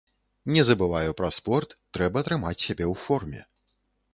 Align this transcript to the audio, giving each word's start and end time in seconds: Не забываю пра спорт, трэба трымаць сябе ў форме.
Не 0.53 0.61
забываю 0.69 1.11
пра 1.19 1.29
спорт, 1.39 1.75
трэба 1.99 2.25
трымаць 2.29 2.57
сябе 2.65 2.85
ў 2.91 3.03
форме. 3.07 3.41